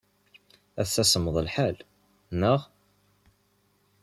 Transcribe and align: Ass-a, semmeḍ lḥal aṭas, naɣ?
Ass-a, 0.81 1.03
semmeḍ 1.05 1.35
lḥal 1.45 1.75
aṭas, 1.77 1.87
naɣ? 2.39 2.59